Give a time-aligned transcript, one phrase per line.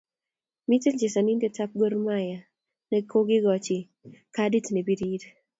[0.69, 2.39] Miten chezanindet ab Gormahia
[2.89, 3.77] ne kakikoji
[4.35, 5.27] kadit ne piiri